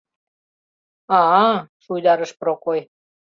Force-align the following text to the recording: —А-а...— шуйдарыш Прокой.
—А-а...— 1.19 1.49
шуйдарыш 1.83 2.31
Прокой. 2.39 2.79